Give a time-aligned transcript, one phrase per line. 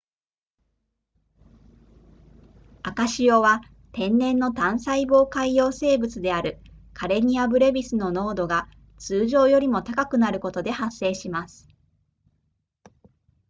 [2.81, 3.61] 赤潮は
[3.91, 6.59] 天然の単細胞海洋生物である
[6.95, 8.67] カレニアブレビスの濃度が
[8.97, 11.69] 通常よりも高くなることで発生します